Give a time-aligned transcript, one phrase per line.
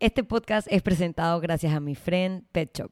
[0.00, 2.90] Este podcast es presentado gracias a mi friend Pet Shop.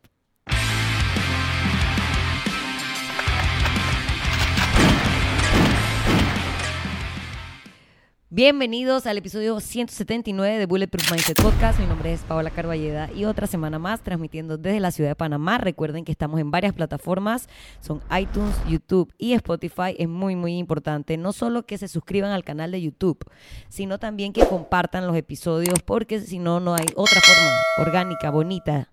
[8.30, 11.80] Bienvenidos al episodio 179 de Bulletproof Mindset Podcast.
[11.80, 15.56] Mi nombre es Paola Carballeda y otra semana más transmitiendo desde la ciudad de Panamá.
[15.56, 17.48] Recuerden que estamos en varias plataformas,
[17.80, 19.96] son iTunes, YouTube y Spotify.
[19.98, 23.24] Es muy, muy importante no solo que se suscriban al canal de YouTube,
[23.70, 28.90] sino también que compartan los episodios porque si no, no hay otra forma orgánica, bonita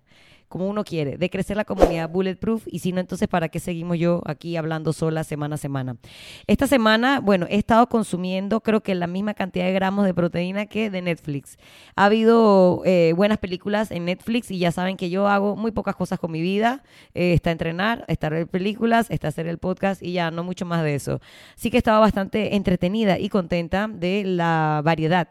[0.56, 3.98] como uno quiere, de crecer la comunidad Bulletproof y si no, entonces ¿para qué seguimos
[3.98, 5.98] yo aquí hablando sola semana a semana?
[6.46, 10.64] Esta semana, bueno, he estado consumiendo creo que la misma cantidad de gramos de proteína
[10.64, 11.58] que de Netflix.
[11.94, 15.94] Ha habido eh, buenas películas en Netflix y ya saben que yo hago muy pocas
[15.94, 16.82] cosas con mi vida.
[17.12, 20.82] Eh, está entrenar, está ver películas, está hacer el podcast y ya no mucho más
[20.82, 21.20] de eso.
[21.54, 25.28] Sí que estaba bastante entretenida y contenta de la variedad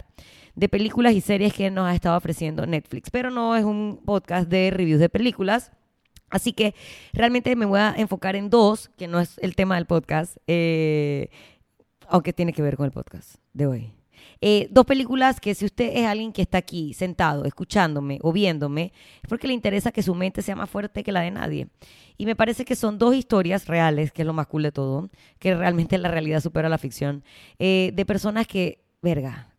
[0.55, 3.09] de películas y series que nos ha estado ofreciendo Netflix.
[3.09, 5.72] Pero no es un podcast de reviews de películas.
[6.30, 6.73] Así que
[7.14, 11.30] realmente me voy a enfocar en dos, que no es el tema del podcast, eh,
[12.08, 13.94] aunque tiene que ver con el podcast de hoy.
[14.42, 18.92] Eh, dos películas que si usted es alguien que está aquí sentado, escuchándome o viéndome,
[19.22, 21.67] es porque le interesa que su mente sea más fuerte que la de nadie.
[22.17, 25.09] Y me parece que son dos historias reales, que es lo más cool de todo,
[25.39, 27.23] que realmente la realidad supera la ficción,
[27.59, 29.55] eh, de personas que, verga,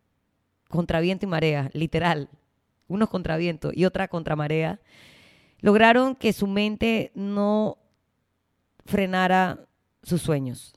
[0.67, 2.29] contra viento y marea, literal,
[2.87, 4.79] unos contra viento y otra contra marea,
[5.59, 7.77] lograron que su mente no
[8.85, 9.67] frenara
[10.03, 10.73] sus sueños.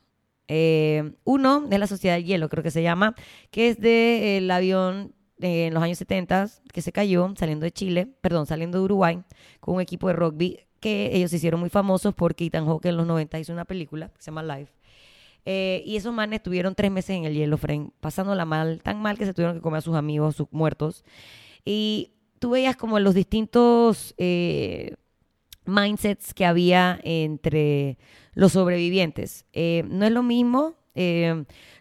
[0.48, 3.14] Eh, uno es la Sociedad del Hielo, creo que se llama,
[3.50, 8.46] que es del avión en los años 70 que se cayó saliendo de Chile, perdón,
[8.46, 9.22] saliendo de Uruguay,
[9.60, 12.96] con un equipo de rugby que ellos se hicieron muy famosos porque Ethan Hawke en
[12.96, 14.72] los 90 hizo una película que se llama Life
[15.44, 19.18] eh, y esos manes estuvieron tres meses en el hielo frame, pasándola mal, tan mal
[19.18, 21.04] que se tuvieron que comer a sus amigos, sus muertos.
[21.64, 24.96] Y tú veías como los distintos eh,
[25.64, 27.98] mindsets que había entre
[28.34, 29.46] los sobrevivientes.
[29.52, 30.76] Eh, no es lo mismo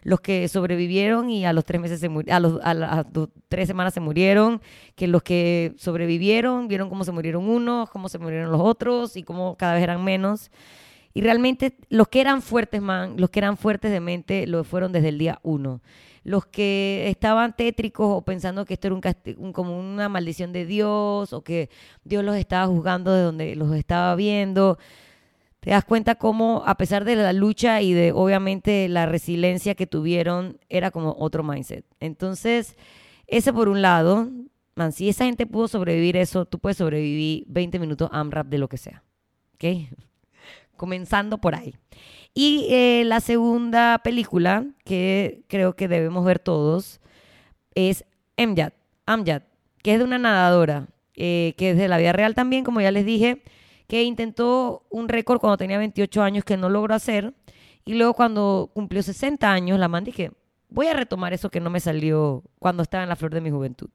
[0.02, 3.06] los que sobrevivieron y a los tres meses se a, los, a las
[3.48, 4.62] tres semanas se murieron,
[4.94, 9.22] que los que sobrevivieron, vieron cómo se murieron unos, cómo se murieron los otros y
[9.22, 10.50] cómo cada vez eran menos.
[11.12, 14.92] Y realmente los que eran fuertes, man, los que eran fuertes de mente, lo fueron
[14.92, 15.80] desde el día uno.
[16.22, 18.94] Los que estaban tétricos o pensando que esto era
[19.38, 21.70] un, como una maldición de Dios o que
[22.04, 24.78] Dios los estaba juzgando de donde los estaba viendo,
[25.60, 29.86] te das cuenta cómo a pesar de la lucha y de obviamente la resiliencia que
[29.86, 31.84] tuvieron, era como otro mindset.
[32.00, 32.76] Entonces,
[33.26, 34.28] ese por un lado,
[34.74, 38.68] man, si esa gente pudo sobrevivir eso, tú puedes sobrevivir 20 minutos AMRAP de lo
[38.68, 39.02] que sea.
[39.54, 39.64] ¿Ok?
[40.80, 41.74] Comenzando por ahí.
[42.32, 47.02] Y eh, la segunda película que creo que debemos ver todos
[47.74, 48.06] es
[48.38, 48.72] Amjad,
[49.04, 49.42] Amjad
[49.82, 52.90] que es de una nadadora, eh, que es de la vida real también, como ya
[52.90, 53.42] les dije,
[53.88, 57.34] que intentó un récord cuando tenía 28 años que no logró hacer.
[57.84, 60.32] Y luego cuando cumplió 60 años, la man dije,
[60.70, 63.50] voy a retomar eso que no me salió cuando estaba en la flor de mi
[63.50, 63.90] juventud.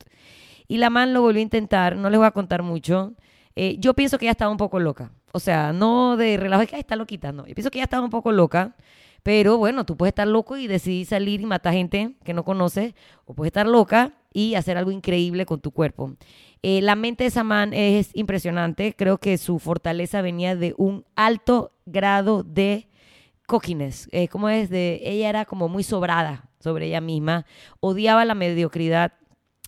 [0.68, 3.13] Y la man lo volvió a intentar, no les voy a contar mucho.
[3.55, 5.11] Eh, yo pienso que ella estaba un poco loca.
[5.31, 7.47] O sea, no de relajo, es que está loquita, no.
[7.47, 8.75] Yo pienso que ella estaba un poco loca,
[9.23, 12.94] pero bueno, tú puedes estar loco y decidir salir y matar gente que no conoces,
[13.25, 16.15] o puedes estar loca y hacer algo increíble con tu cuerpo.
[16.61, 18.95] Eh, la mente de esa man es impresionante.
[18.95, 22.89] Creo que su fortaleza venía de un alto grado de
[23.45, 24.09] cockiness.
[24.11, 27.45] Eh, como es de, ella era como muy sobrada sobre ella misma,
[27.79, 29.13] odiaba la mediocridad,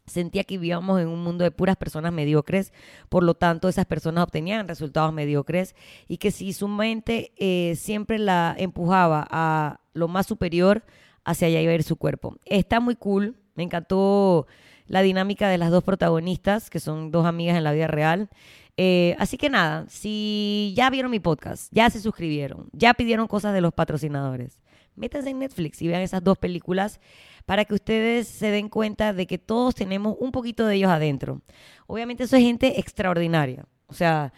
[0.08, 2.74] Sentía que vivíamos en un mundo de puras personas mediocres,
[3.10, 5.76] por lo tanto esas personas obtenían resultados mediocres
[6.08, 10.84] y que si su mente eh, siempre la empujaba a lo más superior,
[11.26, 12.38] hacia allá iba a ir su cuerpo.
[12.46, 14.48] Está muy cool, me encantó
[14.88, 18.30] la dinámica de las dos protagonistas, que son dos amigas en la vida real.
[18.78, 23.54] Eh, así que nada, si ya vieron mi podcast, ya se suscribieron, ya pidieron cosas
[23.54, 24.60] de los patrocinadores,
[24.98, 27.00] métanse en Netflix y vean esas dos películas
[27.46, 31.42] para que ustedes se den cuenta de que todos tenemos un poquito de ellos adentro.
[31.86, 34.34] Obviamente eso es gente extraordinaria, o sea,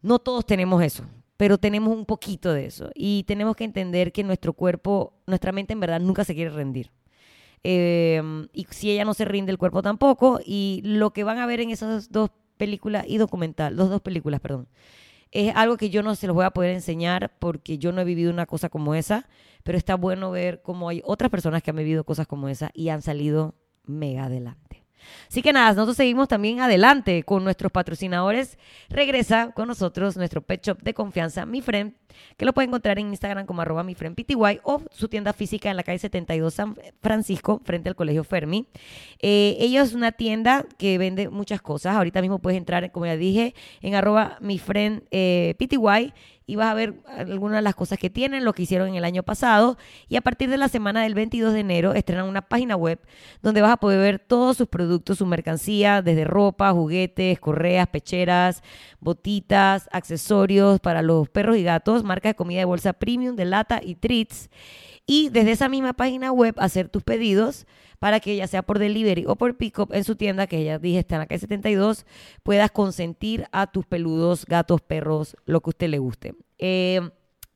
[0.00, 1.04] no todos tenemos eso,
[1.36, 5.74] pero tenemos un poquito de eso y tenemos que entender que nuestro cuerpo, nuestra mente
[5.74, 6.90] en verdad nunca se quiere rendir.
[7.62, 10.40] Em, y si ella no se rinde, el cuerpo tampoco.
[10.44, 14.40] Y lo que van a ver en esas dos películas y documental, dos, dos películas,
[14.40, 14.68] perdón,
[15.32, 18.04] es algo que yo no se los voy a poder enseñar porque yo no he
[18.04, 19.28] vivido una cosa como esa,
[19.62, 22.88] pero está bueno ver cómo hay otras personas que han vivido cosas como esa y
[22.88, 23.54] han salido
[23.84, 24.79] mega adelante.
[25.28, 28.58] Así que nada, nosotros seguimos también adelante con nuestros patrocinadores.
[28.88, 31.94] Regresa con nosotros nuestro pet shop de confianza, Mi Friend,
[32.36, 35.70] que lo puede encontrar en Instagram como arroba mi friend PTY o su tienda física
[35.70, 38.66] en la calle 72 San Francisco, frente al Colegio Fermi.
[39.20, 41.96] Eh, ellos es una tienda que vende muchas cosas.
[41.96, 45.54] Ahorita mismo puedes entrar, como ya dije, en arroba mi friend eh,
[46.46, 49.04] y vas a ver algunas de las cosas que tienen, lo que hicieron en el
[49.04, 49.78] año pasado.
[50.08, 52.98] Y a partir de la semana del 22 de enero estrenan una página web
[53.42, 58.62] donde vas a poder ver todos sus productos, su mercancía, desde ropa, juguetes, correas, pecheras,
[59.00, 63.80] botitas, accesorios para los perros y gatos, marcas de comida de bolsa premium, de lata
[63.82, 64.50] y treats.
[65.06, 67.66] Y desde esa misma página web hacer tus pedidos
[67.98, 71.00] para que ya sea por delivery o por pickup en su tienda, que ya dije
[71.00, 72.06] está en la calle 72,
[72.42, 76.34] puedas consentir a tus peludos, gatos, perros, lo que a usted le guste.
[76.58, 77.00] Eh,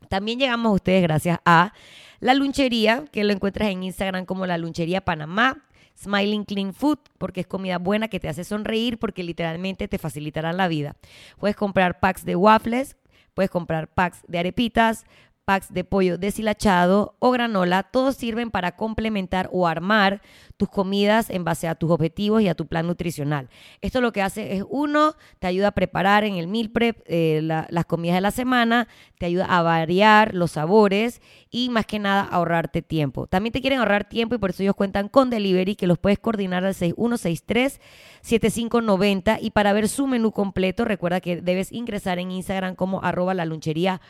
[0.08, 1.73] también llegamos a ustedes gracias a
[2.20, 5.64] la lunchería, que lo encuentras en Instagram como la lunchería Panamá.
[5.97, 10.52] Smiling Clean Food, porque es comida buena que te hace sonreír, porque literalmente te facilitará
[10.52, 10.97] la vida.
[11.38, 12.97] Puedes comprar packs de waffles,
[13.32, 15.05] puedes comprar packs de arepitas,
[15.44, 20.20] packs de pollo deshilachado o granola, todos sirven para complementar o armar
[20.56, 23.49] tus comidas en base a tus objetivos y a tu plan nutricional.
[23.81, 27.41] Esto lo que hace es, uno, te ayuda a preparar en el meal prep eh,
[27.43, 28.88] las comidas de la semana,
[29.19, 31.20] te ayuda a variar los sabores
[31.50, 33.26] y más que nada ahorrarte tiempo.
[33.26, 36.19] También te quieren ahorrar tiempo y por eso ellos cuentan con delivery que los puedes
[36.19, 42.75] coordinar al 6163-7590 y para ver su menú completo recuerda que debes ingresar en Instagram
[42.75, 44.00] como arroba la lunchería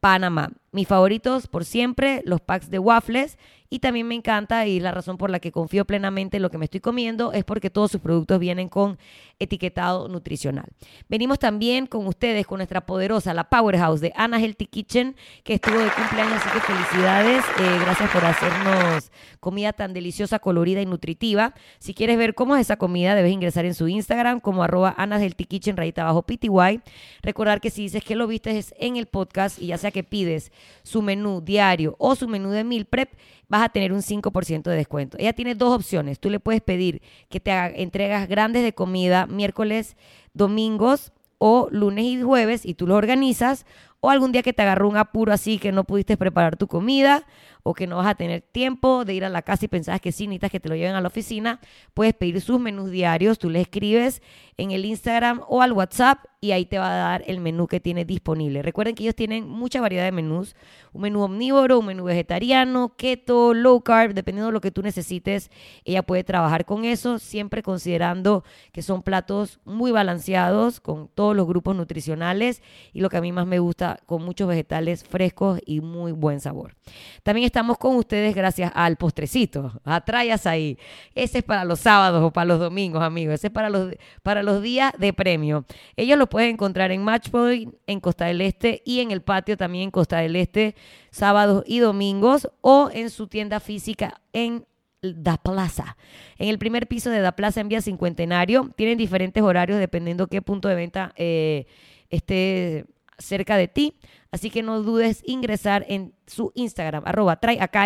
[0.00, 0.50] Panamá.
[0.72, 3.36] Mis favoritos por siempre, los packs de waffles
[3.72, 6.58] y también me encanta y la razón por la que confío plenamente en lo que
[6.58, 8.98] me estoy comiendo es porque todos sus productos vienen con
[9.38, 10.66] etiquetado nutricional.
[11.08, 15.78] Venimos también con ustedes con nuestra poderosa, la Powerhouse de Anna Healthy Kitchen, que estuvo
[15.78, 17.44] de cumpleaños, así que felicidades.
[17.60, 19.10] Eh, gracias por hacernos
[19.40, 21.54] comida tan deliciosa, colorida y nutritiva.
[21.78, 25.18] Si quieres ver cómo es esa comida, debes ingresar en su Instagram como arroba Anna
[25.18, 26.82] Healthy Kitchen, rayita abajo PTY.
[27.22, 30.04] Recordar que si dices que lo viste es en el podcast y ya sea que
[30.04, 33.12] pides su menú diario o su menú de meal prep,
[33.48, 35.16] vas a tener un 5% de descuento.
[35.18, 36.18] Ella tiene dos opciones.
[36.18, 39.96] Tú le puedes pedir que te haga entregas grandes de comida miércoles,
[40.34, 43.66] domingos o lunes y jueves y tú lo organizas
[44.04, 47.24] o algún día que te agarró un apuro así que no pudiste preparar tu comida
[47.62, 50.10] o que no vas a tener tiempo de ir a la casa y pensabas que
[50.10, 51.60] sí, necesitas que te lo lleven a la oficina,
[51.94, 54.20] puedes pedir sus menús diarios, tú le escribes
[54.56, 57.78] en el Instagram o al WhatsApp y ahí te va a dar el menú que
[57.78, 58.62] tiene disponible.
[58.62, 60.56] Recuerden que ellos tienen mucha variedad de menús,
[60.92, 65.52] un menú omnívoro, un menú vegetariano, keto, low carb, dependiendo de lo que tú necesites,
[65.84, 71.46] ella puede trabajar con eso, siempre considerando que son platos muy balanceados con todos los
[71.46, 72.60] grupos nutricionales
[72.92, 76.40] y lo que a mí más me gusta con muchos vegetales frescos y muy buen
[76.40, 76.74] sabor.
[77.22, 80.02] También estamos con ustedes gracias al postrecito, a
[80.44, 80.78] ahí.
[81.14, 83.34] Ese es para los sábados o para los domingos, amigos.
[83.34, 85.64] Ese es para los, para los días de premio.
[85.96, 89.84] Ellos lo pueden encontrar en Matchpoint, en Costa del Este y en el patio también
[89.84, 90.74] en Costa del Este,
[91.10, 94.66] sábados y domingos, o en su tienda física en
[95.02, 95.96] Da Plaza.
[96.38, 98.70] En el primer piso de Da Plaza en Vía Cincuentenario.
[98.76, 101.66] Tienen diferentes horarios dependiendo qué punto de venta eh,
[102.08, 102.86] esté
[103.22, 103.96] cerca de ti.
[104.30, 107.38] Así que no dudes ingresar en su Instagram, arroba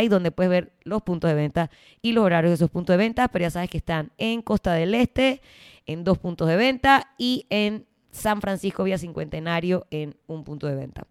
[0.02, 1.70] y donde puedes ver los puntos de venta
[2.02, 3.28] y los horarios de esos puntos de venta.
[3.28, 5.40] Pero ya sabes que están en Costa del Este,
[5.86, 10.74] en dos puntos de venta y en San Francisco Vía Cincuentenario en un punto de
[10.74, 11.06] venta.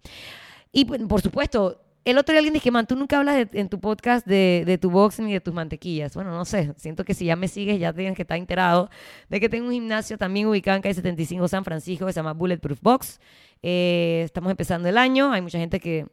[0.72, 4.25] Y por supuesto, el otro día alguien dice, man, tú nunca hablas en tu podcast
[4.27, 6.13] de, tu boxing y de tus mantequillas.
[6.13, 8.89] Bueno, no sé, siento que si ya me sigues ya tienes que estar enterado
[9.27, 12.33] de que tengo un gimnasio también ubicado en calle 75 San Francisco que se llama
[12.33, 13.19] Bulletproof Box.
[13.63, 16.05] Eh, estamos empezando el año, hay mucha gente que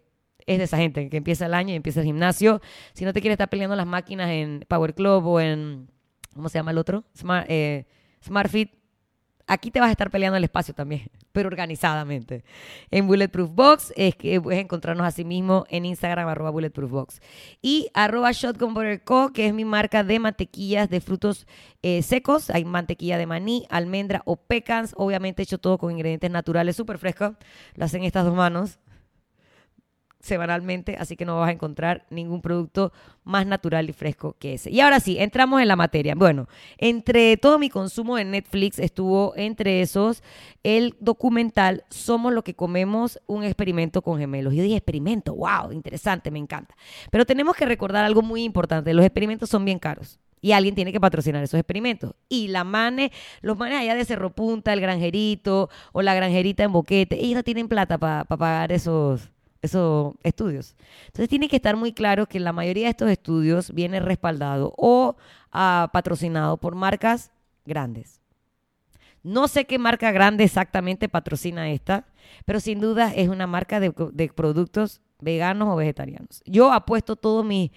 [0.47, 2.63] es de esa gente que empieza el año y empieza el gimnasio.
[2.95, 5.91] Si no te quieres estar peleando las máquinas en Power Club o en,
[6.35, 7.05] ¿cómo se llama el otro?
[7.15, 7.85] Smart, eh,
[8.25, 8.73] Smart Fit,
[9.47, 12.45] aquí te vas a estar peleando el espacio también, pero organizadamente.
[12.91, 17.21] En Bulletproof Box es que puedes encontrarnos así mismo en Instagram, arroba Bulletproof Box.
[17.61, 21.47] Y arroba Shotgun Butter Co., que es mi marca de mantequillas de frutos
[21.83, 22.51] eh, secos.
[22.51, 24.95] Hay mantequilla de maní, almendra o pecans.
[24.97, 27.33] Obviamente hecho todo con ingredientes naturales, súper frescos.
[27.75, 28.79] Lo hacen estas dos manos
[30.23, 32.93] semanalmente, así que no vas a encontrar ningún producto
[33.25, 34.71] más natural y fresco que ese.
[34.71, 36.15] Y ahora sí, entramos en la materia.
[36.15, 36.49] Bueno,
[36.79, 40.23] entre todo mi consumo de Netflix estuvo entre esos
[40.63, 44.55] el documental Somos lo que comemos, un experimento con gemelos.
[44.55, 46.77] Yo dije, experimento, wow, interesante, me encanta.
[47.11, 50.21] Pero tenemos que recordar algo muy importante, los experimentos son bien caros.
[50.45, 52.15] Y alguien tiene que patrocinar esos experimentos.
[52.29, 53.13] Y la mane,
[53.43, 57.43] los manes allá de Cerro Punta, el granjerito o la granjerita en Boquete, ellos no
[57.45, 59.31] tienen plata para pagar esos,
[59.63, 60.77] esos estudios.
[61.07, 65.17] Entonces tiene que estar muy claro que la mayoría de estos estudios viene respaldado o
[65.53, 67.31] ah, patrocinado por marcas
[67.65, 68.21] grandes.
[69.23, 72.07] No sé qué marca grande exactamente patrocina esta,
[72.45, 76.43] pero sin duda es una marca de, de productos veganos o vegetarianos.
[76.45, 77.71] Yo apuesto todo mi,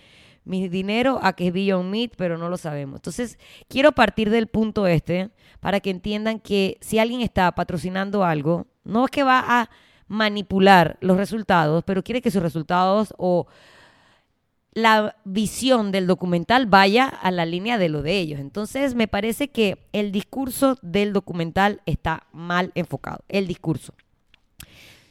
[0.44, 2.98] mi dinero a que es Beyond Meat, pero no lo sabemos.
[2.98, 3.38] Entonces,
[3.68, 9.06] quiero partir del punto este para que entiendan que si alguien está patrocinando algo, no
[9.06, 9.70] es que va a
[10.07, 13.47] manipular los resultados, pero quiere que sus resultados o
[14.74, 18.39] la visión del documental vaya a la línea de lo de ellos.
[18.39, 23.24] Entonces, me parece que el discurso del documental está mal enfocado.
[23.29, 23.93] El discurso.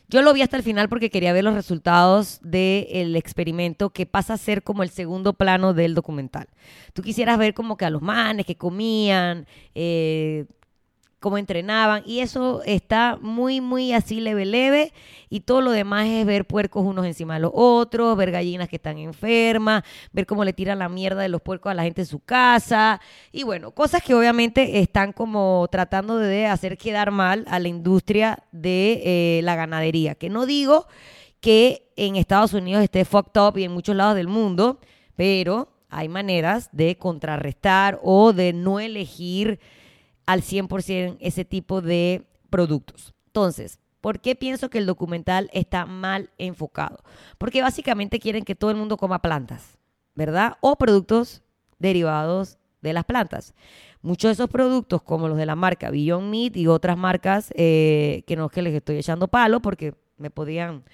[0.09, 4.35] Yo lo vi hasta el final porque quería ver los resultados del experimento que pasa
[4.35, 6.47] a ser como el segundo plano del documental.
[6.93, 10.45] Tú quisieras ver como que a los manes que comían, eh,
[11.25, 14.93] cómo entrenaban y eso está muy, muy así leve, leve
[15.31, 18.77] y todo lo demás es ver puercos unos encima de los otros, ver gallinas que
[18.77, 22.07] están enfermas, ver cómo le tiran la mierda de los puercos a la gente en
[22.07, 23.01] su casa
[23.33, 28.41] y bueno, cosas que obviamente están como tratando de hacer quedar mal a la industria
[28.53, 30.87] de eh, la ganadería, que no digo
[31.41, 34.79] que en Estados Unidos esté fucked up y en muchos lados del mundo,
[35.17, 39.59] pero hay maneras de contrarrestar o de no elegir
[40.27, 43.15] al 100% ese tipo de productos.
[43.27, 46.99] Entonces, ¿por qué pienso que el documental está mal enfocado?
[47.39, 49.79] Porque básicamente quieren que todo el mundo coma plantas,
[50.15, 50.57] ¿verdad?
[50.61, 51.43] O productos
[51.79, 53.55] derivados de las plantas.
[54.03, 58.23] Muchos de esos productos, como los de la marca Beyond Meat y otras marcas, eh,
[58.27, 60.85] que no es que les estoy echando palo porque me podían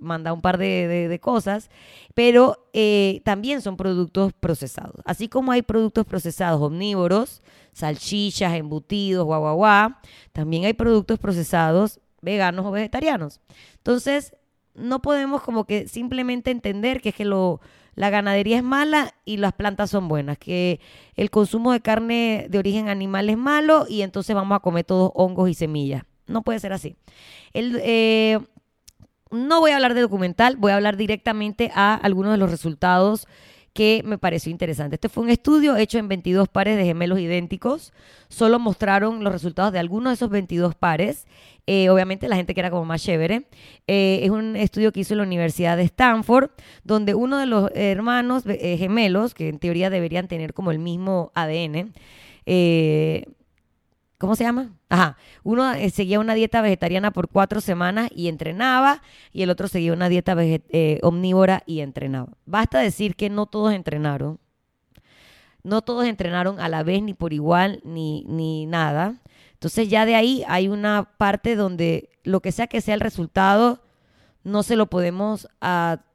[0.00, 1.70] mandar un par de, cosas,
[2.14, 4.96] pero eh, también son productos procesados.
[5.04, 7.42] Así como hay productos procesados omnívoros,
[7.72, 9.94] salchichas, embutidos, guau, guau,
[10.32, 13.40] también hay productos procesados veganos o vegetarianos.
[13.76, 14.34] Entonces,
[14.74, 17.60] no podemos como que simplemente entender que es que lo,
[17.94, 20.80] la ganadería es mala y las plantas son buenas, que
[21.16, 25.10] el consumo de carne de origen animal es malo y entonces vamos a comer todos
[25.14, 26.04] hongos y semillas.
[26.26, 26.96] No puede ser así.
[27.52, 28.38] El, eh,
[29.30, 33.26] no voy a hablar de documental, voy a hablar directamente a algunos de los resultados
[33.76, 34.96] que me pareció interesante.
[34.96, 37.92] Este fue un estudio hecho en 22 pares de gemelos idénticos.
[38.28, 41.26] Solo mostraron los resultados de algunos de esos 22 pares.
[41.66, 43.46] Eh, obviamente la gente que era como más chévere.
[43.86, 46.50] Eh, es un estudio que hizo la Universidad de Stanford,
[46.84, 51.30] donde uno de los hermanos eh, gemelos, que en teoría deberían tener como el mismo
[51.34, 51.92] ADN,
[54.18, 54.72] ¿Cómo se llama?
[54.88, 55.16] Ajá.
[55.42, 59.92] Uno eh, seguía una dieta vegetariana por cuatro semanas y entrenaba, y el otro seguía
[59.92, 62.32] una dieta eh, omnívora y entrenaba.
[62.46, 64.38] Basta decir que no todos entrenaron.
[65.62, 69.20] No todos entrenaron a la vez, ni por igual, ni, ni nada.
[69.52, 73.82] Entonces ya de ahí hay una parte donde lo que sea que sea el resultado,
[74.44, 75.48] no se lo podemos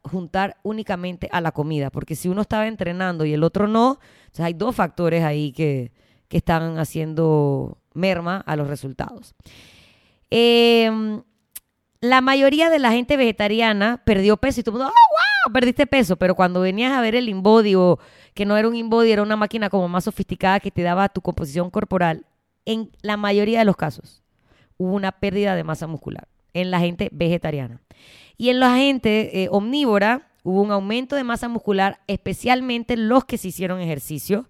[0.04, 4.00] juntar únicamente a la comida, porque si uno estaba entrenando y el otro no,
[4.40, 5.92] hay dos factores ahí que,
[6.30, 9.36] que están haciendo merma a los resultados.
[10.30, 11.22] Em,
[12.00, 15.54] la mayoría de la gente vegetariana perdió peso y todo el mundo, ¡oh, wow!
[15.54, 16.16] Perdiste peso.
[16.16, 18.00] Pero cuando venías a ver el InBody o
[18.34, 21.22] que no era un InBody, era una máquina como más sofisticada que te daba tu
[21.22, 22.26] composición corporal,
[22.66, 24.22] en la mayoría de los casos
[24.78, 27.82] hubo una pérdida de masa muscular en la gente vegetariana.
[28.38, 33.38] Y en la gente eh, omnívora hubo un aumento de masa muscular, especialmente los que
[33.38, 34.48] se hicieron ejercicio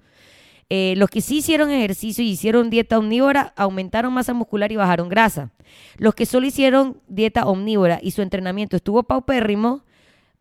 [0.74, 5.10] eh, los que sí hicieron ejercicio y hicieron dieta omnívora aumentaron masa muscular y bajaron
[5.10, 5.52] grasa.
[5.98, 9.84] Los que solo hicieron dieta omnívora y su entrenamiento estuvo paupérrimo,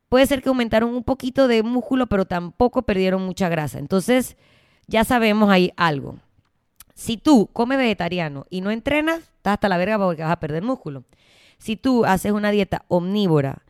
[0.08, 3.80] puede ser que aumentaron un poquito de músculo, pero tampoco perdieron mucha grasa.
[3.80, 4.36] Entonces,
[4.86, 6.20] ya sabemos ahí algo.
[6.94, 10.62] Si tú comes vegetariano y no entrenas, estás hasta la verga porque vas a perder
[10.62, 11.02] músculo.
[11.58, 13.64] Si tú haces una dieta omnívora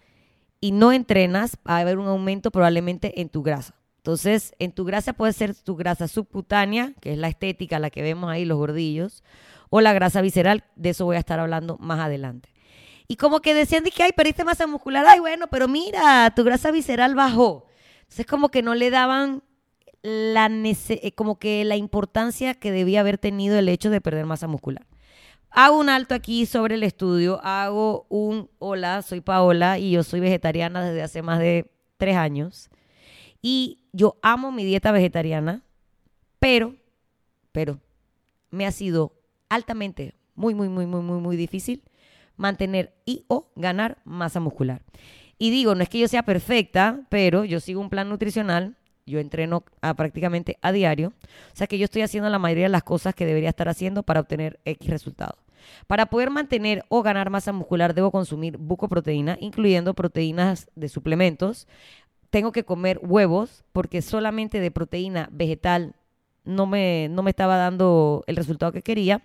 [0.61, 3.80] y no entrenas, va a haber un aumento probablemente en tu grasa.
[4.01, 8.01] Entonces, en tu grasa puede ser tu grasa subcutánea, que es la estética, la que
[8.01, 9.23] vemos ahí, los gordillos,
[9.69, 12.49] o la grasa visceral, de eso voy a estar hablando más adelante.
[13.09, 16.45] Y como que decían de que, ay, perdiste masa muscular, ay, bueno, pero mira, tu
[16.45, 17.67] grasa visceral bajó.
[18.05, 19.43] Entonces, como que no le daban
[20.01, 24.47] la eh, como que la importancia que debía haber tenido el hecho de perder masa
[24.47, 24.87] muscular.
[25.51, 30.21] Hago un alto aquí sobre el estudio, hago un hola, soy Paola y yo soy
[30.21, 32.71] vegetariana desde hace más de tres años.
[33.43, 35.63] Y yo amo mi dieta vegetariana,
[36.39, 36.75] pero,
[37.53, 37.81] pero,
[38.51, 39.13] me ha sido
[39.49, 41.83] altamente, muy, muy, muy, muy, muy, muy difícil
[42.37, 44.83] mantener y o ganar masa muscular.
[45.39, 49.19] Y digo, no es que yo sea perfecta, pero yo sigo un plan nutricional, yo
[49.19, 49.65] entreno
[49.97, 51.13] prácticamente a diario,
[51.53, 54.03] o sea que yo estoy haciendo la mayoría de las cosas que debería estar haciendo
[54.03, 55.39] para obtener X resultados.
[55.87, 61.69] Para poder mantener o ganar masa muscular debo consumir bucoproteína, incluyendo proteínas de suplementos,
[62.31, 65.95] tengo que comer huevos porque solamente de proteína vegetal
[66.45, 69.23] no me, no me estaba dando el resultado que quería.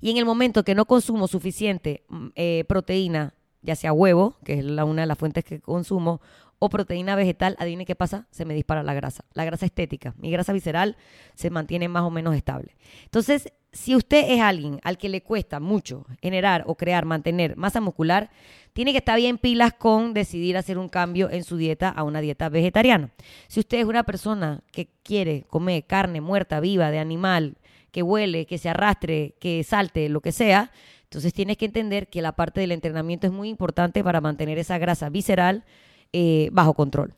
[0.00, 4.58] Y en el momento que no consumo suficiente mm, eh, proteína, ya sea huevo, que
[4.58, 6.20] es la, una de las fuentes que consumo,
[6.58, 9.24] o proteína vegetal, adivine qué pasa, se me dispara la grasa.
[9.32, 10.96] La grasa estética, mi grasa visceral
[11.34, 12.76] se mantiene más o menos estable.
[13.04, 17.80] Entonces, si usted es alguien al que le cuesta mucho generar o crear, mantener masa
[17.80, 18.30] muscular,
[18.72, 22.20] tiene que estar bien pilas con decidir hacer un cambio en su dieta a una
[22.20, 23.10] dieta vegetariana.
[23.46, 27.58] Si usted es una persona que quiere comer carne muerta, viva, de animal,
[27.90, 30.72] que huele, que se arrastre, que salte, lo que sea,
[31.04, 34.76] entonces tienes que entender que la parte del entrenamiento es muy importante para mantener esa
[34.78, 35.64] grasa visceral
[36.12, 37.14] eh, bajo control.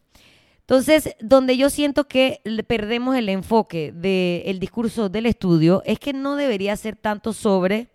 [0.61, 6.37] Entonces, donde yo siento que perdemos el enfoque del discurso del estudio es que no
[6.37, 7.89] debería ser tanto sobre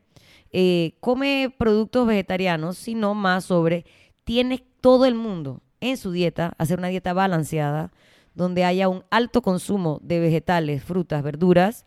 [0.51, 3.85] eh, come productos vegetarianos, sino más sobre
[4.25, 7.91] tiene todo el mundo en su dieta, hacer una dieta balanceada,
[8.33, 11.85] donde haya un alto consumo de vegetales, frutas, verduras,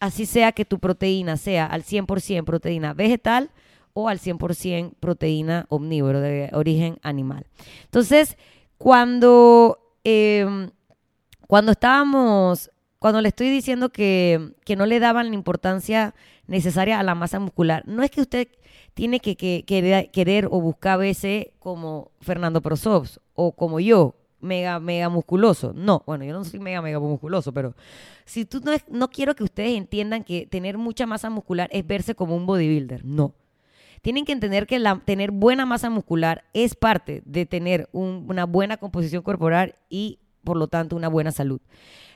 [0.00, 3.50] así sea que tu proteína sea al 100% proteína vegetal
[3.94, 7.46] o al 100% proteína omnívoro de origen animal.
[7.84, 8.36] Entonces,
[8.78, 10.70] cuando Em,
[11.46, 16.14] cuando estábamos, cuando le estoy diciendo que, no le daban la importancia
[16.46, 18.48] necesaria a la masa muscular, no es que usted
[18.94, 25.08] tiene que, querer, o buscar a veces como Fernando Prosovs o como yo, mega, mega
[25.08, 25.72] musculoso.
[25.74, 27.74] No, bueno, yo no soy mega, mega musculoso, pero
[28.24, 32.14] si tú no, no quiero que ustedes entiendan que tener mucha masa muscular es verse
[32.14, 33.04] como un bodybuilder.
[33.04, 33.34] No
[34.02, 39.22] tienen que entender que tener buena masa muscular es parte de tener una buena composición
[39.22, 41.60] corporal y por lo tanto una buena salud.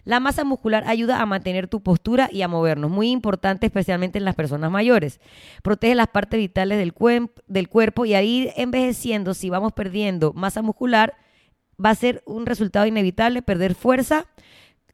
[0.05, 4.25] La masa muscular ayuda a mantener tu postura y a movernos, muy importante especialmente en
[4.25, 5.21] las personas mayores.
[5.63, 6.93] Protege las partes vitales del,
[7.47, 11.15] del cuerpo y ahí envejeciendo, si vamos perdiendo masa muscular,
[11.85, 14.27] va a ser un resultado inevitable perder fuerza.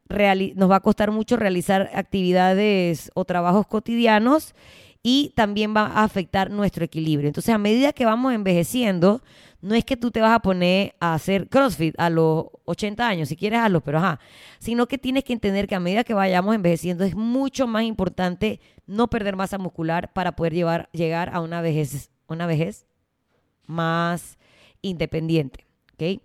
[0.09, 4.53] nos va a costar mucho realizar actividades o trabajos cotidianos
[5.03, 7.27] y también va a afectar nuestro equilibrio.
[7.27, 9.21] Entonces, a medida que vamos envejeciendo,
[9.61, 13.27] no es que tú te vas a poner a hacer CrossFit a los 80 años,
[13.27, 14.21] si quieres hazlo, pero ajá,
[14.59, 18.61] sino que tienes que entender que a medida que vayamos envejeciendo es mucho más importante
[18.87, 22.85] no perder masa muscular para poder llevar, llegar a una vejez, una vejez
[23.67, 24.37] más
[24.81, 25.65] independiente.
[25.93, 26.21] ¿okay?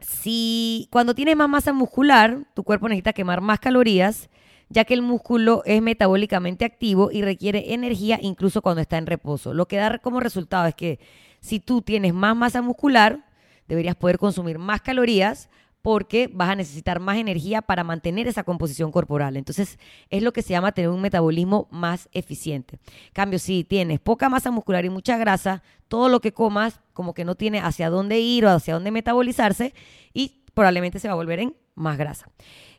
[0.00, 4.30] si cuando tienes más masa muscular, tu cuerpo necesita quemar más calorías
[4.70, 9.52] ya que el músculo es metabólicamente activo y requiere energía incluso cuando está en reposo.
[9.52, 11.00] Lo que da como resultado es que
[11.40, 13.26] si tú tienes más masa muscular,
[13.68, 15.50] deberías poder consumir más calorías
[15.82, 19.36] porque vas a necesitar más energía para mantener esa composición corporal.
[19.36, 19.78] Entonces,
[20.10, 22.78] es lo que se llama tener un metabolismo más eficiente.
[23.12, 27.24] cambio, si tienes poca masa muscular y mucha grasa, todo lo que comas como que
[27.24, 29.74] no tiene hacia dónde ir o hacia dónde metabolizarse
[30.12, 32.28] y probablemente se va a volver en más grasa.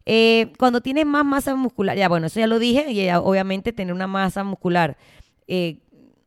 [0.06, 3.92] Eh, cuando tienes más masa muscular, ya bueno, eso ya lo dije, y obviamente tener
[3.92, 4.98] una masa muscular
[5.48, 5.80] eh,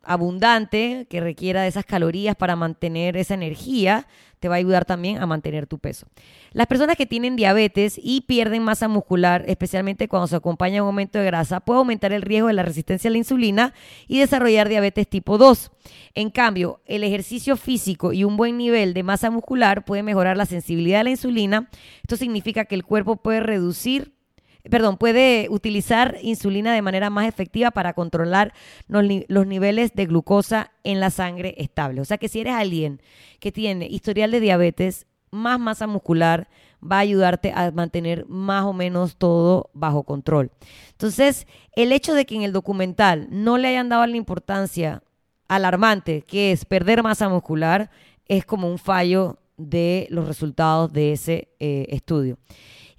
[0.07, 4.07] abundante que requiera de esas calorías para mantener esa energía,
[4.41, 6.07] te va a ayudar también a mantener tu peso.
[6.53, 11.19] Las personas que tienen diabetes y pierden masa muscular, especialmente cuando se acompaña un aumento
[11.19, 13.73] de grasa, puede aumentar el riesgo de la resistencia a la insulina
[14.07, 15.71] y desarrollar diabetes tipo 2.
[16.15, 20.47] En cambio, el ejercicio físico y un buen nivel de masa muscular puede mejorar la
[20.47, 21.71] sensibilidad a la insulina.
[22.03, 24.14] Esto significa que el cuerpo puede reducir
[24.71, 28.55] perdón, puede utilizar insulina de manera más efectiva para controlar
[28.89, 32.01] los, niveles de glucosa en la sangre estable.
[32.01, 33.01] O sea que si eres alguien
[33.41, 36.49] que tiene historial de diabetes, más masa muscular
[36.81, 40.51] va a ayudarte a mantener más o menos todo bajo control.
[40.93, 41.47] Entonces,
[41.77, 45.03] el hecho de que en el documental no le hayan dado la importancia
[45.49, 47.91] alarmante que es perder masa muscular
[48.27, 52.39] es como un fallo de los resultados de ese eh, estudio.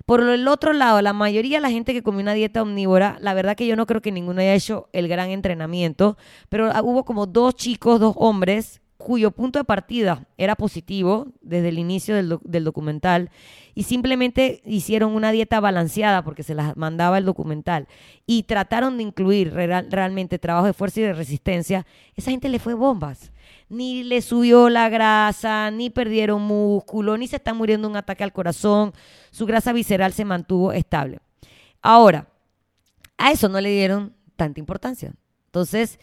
[0.06, 3.34] Por el otro lado, la mayoría de la gente que come una dieta omnívora, la
[3.34, 6.16] verdad que yo no creo que ninguno haya hecho el gran entrenamiento,
[6.48, 11.70] pero ah, hubo como dos chicos, dos hombres, cuyo punto de partida era positivo desde
[11.70, 13.30] el inicio del, documental
[13.76, 17.88] y simplemente hicieron una dieta balanceada porque se las mandaba el documental
[18.26, 22.74] y trataron de incluir realmente trabajo de fuerza y de resistencia, esa gente le fue
[22.74, 23.32] bombas
[23.70, 28.34] ni le subió la grasa, ni perdieron músculo, ni se está muriendo un ataque al
[28.34, 28.92] corazón.
[29.30, 31.20] Su grasa visceral se mantuvo estable.
[31.82, 32.28] Ahora,
[33.18, 35.14] a eso no le dieron tanta importancia.
[35.48, 36.00] Entonces,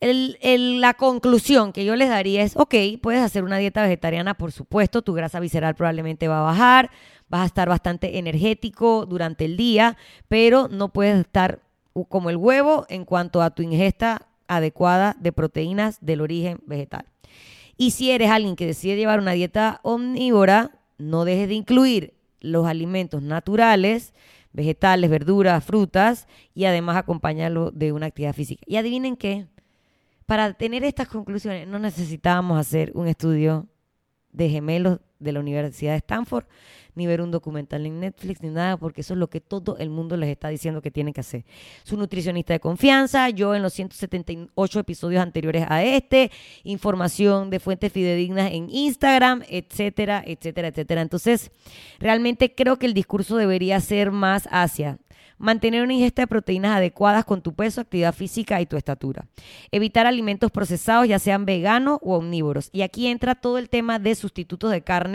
[0.00, 5.02] la conclusión que yo les daría es, ok, puedes hacer una dieta vegetariana, por supuesto,
[5.02, 6.90] tu grasa visceral probablemente va a bajar,
[7.28, 9.96] vas a estar bastante energético durante el día,
[10.28, 11.60] pero no puedes estar
[12.08, 17.04] como el huevo en cuanto a tu ingesta adecuada de proteínas del origen vegetal.
[17.76, 22.66] Y si eres alguien que decide llevar una dieta omnívora, no dejes de incluir los
[22.66, 24.12] alimentos naturales,
[24.52, 28.62] vegetales, verduras, frutas, y además acompañarlo de una actividad física.
[28.66, 29.46] Y adivinen qué,
[30.30, 33.66] para tener estas conclusiones no necesitábamos hacer un estudio
[34.30, 36.44] de gemelos de la Universidad de Stanford,
[36.94, 39.90] ni ver un documental en Netflix, ni nada, porque eso es lo que todo el
[39.90, 41.44] mundo les está diciendo que tienen que hacer.
[41.84, 46.30] Su nutricionista de confianza, yo en los 178 episodios anteriores a este,
[46.64, 51.02] información de fuentes fidedignas en Instagram, etcétera, etcétera, etcétera.
[51.02, 51.50] Entonces,
[51.98, 54.98] realmente creo que el discurso debería ser más hacia
[55.40, 59.24] Mantener una ingesta de proteínas adecuadas con tu peso, actividad física y tu estatura.
[59.70, 62.68] Evitar alimentos procesados, ya sean veganos o omnívoros.
[62.72, 65.09] Y aquí entra todo el tema de sustitutos de carne,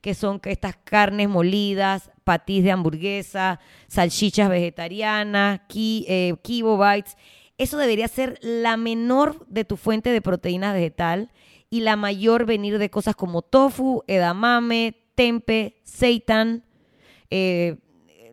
[0.00, 7.16] que son estas carnes molidas, patís de hamburguesa, salchichas vegetarianas, ki, eh, kibo bites.
[7.58, 11.30] Eso debería ser la menor de tu fuente de proteína vegetal
[11.70, 16.64] y la mayor venir de cosas como tofu, edamame, tempe, seitan,
[17.30, 17.76] eh,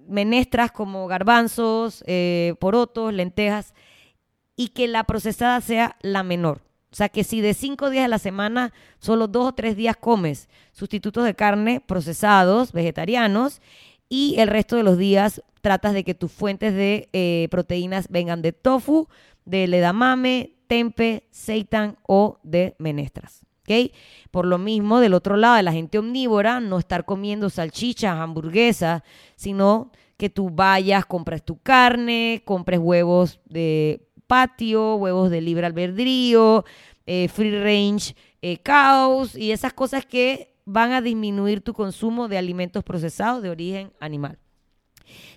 [0.08, 3.74] menestras como garbanzos, eh, porotos, lentejas,
[4.56, 6.69] y que la procesada sea la menor.
[6.92, 9.96] O sea, que si de cinco días a la semana, solo dos o tres días
[9.96, 13.62] comes sustitutos de carne procesados, vegetarianos,
[14.10, 18.42] y el resto de los días tratas de que tus fuentes de eh, proteínas vengan
[18.42, 19.08] de tofu,
[19.46, 23.46] de ledamame, tempe, seitan o de menestras.
[24.32, 29.04] Por lo mismo, del otro lado, de la gente omnívora, no estar comiendo salchichas, hamburguesas,
[29.36, 36.64] sino que tú vayas, compres tu carne, compres huevos de patio, huevos de libre albedrío,
[37.08, 42.38] eh, free range eh, cows y esas cosas que van a disminuir tu consumo de
[42.38, 44.38] alimentos procesados de origen animal.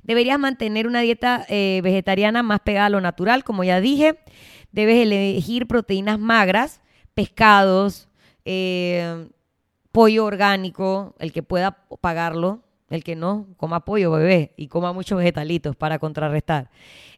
[0.03, 4.19] Deberías mantener una dieta eh, vegetariana más pegada a lo natural, como ya dije.
[4.73, 6.83] Debes elegir proteínas magras,
[7.15, 8.09] pescados,
[8.45, 9.29] eh,
[9.91, 15.19] pollo orgánico, el que pueda pagarlo, el que no, coma pollo, bebé, y coma muchos
[15.19, 16.71] vegetalitos para contrarrestar.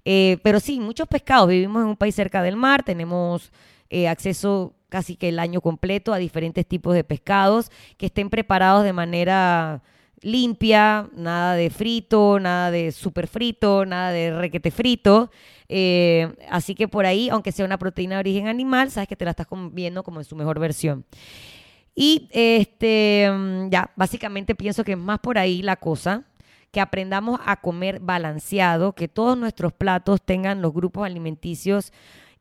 [0.05, 1.49] Eh, pero sí, muchos pescados.
[1.49, 3.53] Vivimos en un país cerca del mar, tenemos
[3.91, 8.85] eh, acceso casi que el año completo a diferentes tipos de pescados que estén preparados
[8.85, 9.83] de manera
[10.21, 15.31] limpia, nada de frito, nada de super frito, nada de requete frito.
[15.69, 19.25] Eh, así que por ahí, aunque sea una proteína de origen animal, sabes que te
[19.25, 21.05] la estás viendo como en su mejor versión.
[21.95, 26.25] Y este, mm, ya, básicamente pienso que es más por ahí la cosa,
[26.73, 31.93] que aprendamos a comer balanceado, que todos nuestros platos tengan los grupos alimenticios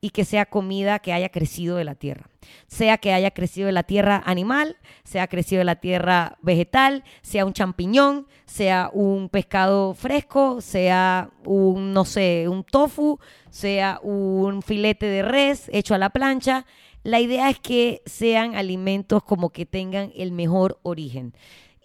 [0.04, 2.30] y que sea comida que haya crecido de la tierra.
[2.68, 7.46] Sea que haya crecido de la tierra animal, sea crecido de la tierra vegetal, sea
[7.46, 13.18] un champiñón, sea un pescado fresco, sea un, no sé, un tofu,
[13.50, 16.66] sea un filete de res hecho a la plancha.
[17.04, 21.34] La idea es que sean alimentos como que tengan el mejor origen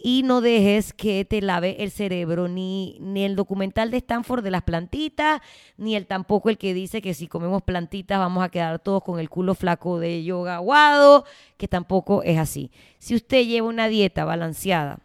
[0.00, 4.52] y no dejes que te lave el cerebro, ni, ni el documental de Stanford de
[4.52, 5.40] las plantitas,
[5.76, 9.18] ni el tampoco el que dice que si comemos plantitas vamos a quedar todos con
[9.18, 11.24] el culo flaco de yoga aguado,
[11.56, 12.70] que tampoco es así.
[12.98, 15.00] Si usted lleva una dieta balanceada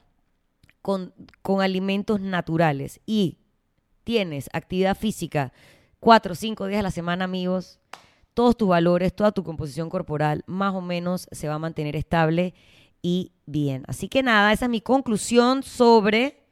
[0.81, 3.39] con, con alimentos naturales y
[4.03, 5.53] tienes actividad física
[5.99, 7.79] cuatro o cinco días a la semana, amigos,
[8.33, 12.53] todos tus valores, toda tu composición corporal más o menos se va a mantener estable
[13.01, 13.83] y bien.
[13.87, 16.43] Así que nada, esa es mi conclusión sobre,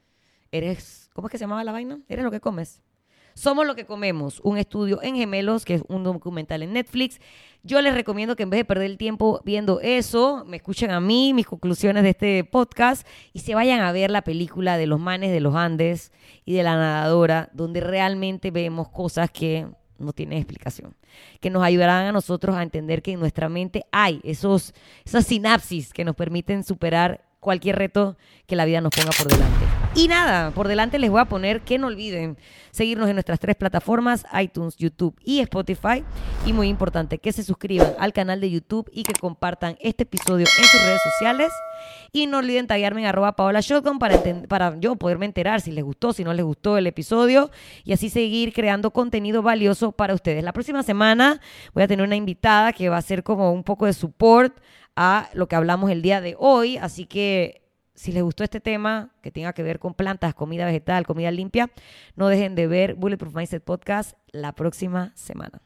[0.51, 1.99] eres, ¿cómo es que se llamaba la vaina?
[2.07, 2.81] Eres lo que comes.
[3.33, 7.19] Somos lo que comemos, un estudio en gemelos, que es un documental en Netflix.
[7.63, 10.99] Yo les recomiendo que en vez de perder el tiempo viendo eso, me escuchen a
[10.99, 14.99] mí, mis conclusiones de este podcast y se vayan a ver la película de los
[14.99, 16.11] manes de los Andes
[16.43, 19.67] y de la nadadora, donde realmente vemos cosas que
[20.01, 20.95] no tiene explicación,
[21.39, 24.73] que nos ayudarán a nosotros a entender que en nuestra mente hay esos,
[25.05, 29.65] esas sinapsis que nos permiten superar cualquier reto que la vida nos ponga por delante.
[29.93, 32.37] Y nada, por delante les voy a poner que no olviden
[32.71, 36.05] seguirnos en nuestras tres plataformas, iTunes, YouTube y Spotify.
[36.45, 40.45] Y muy importante, que se suscriban al canal de YouTube y que compartan este episodio
[40.45, 41.51] en sus redes sociales.
[42.13, 45.83] Y no olviden taguearme en arroba Paola Shotgun para, para yo poderme enterar si les
[45.83, 47.51] gustó, si no les gustó el episodio
[47.83, 50.41] y así seguir creando contenido valioso para ustedes.
[50.43, 51.41] La próxima semana
[51.73, 54.55] voy a tener una invitada que va a ser como un poco de support
[54.95, 56.77] a lo que hablamos el día de hoy.
[56.77, 57.61] Así que
[57.95, 61.69] si les gustó este tema que tenga que ver con plantas, comida vegetal, comida limpia,
[62.15, 65.61] no dejen de ver Bulletproof Mindset Podcast la próxima semana.